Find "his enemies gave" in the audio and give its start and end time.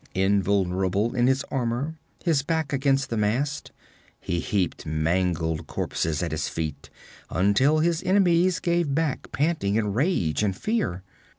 7.81-8.95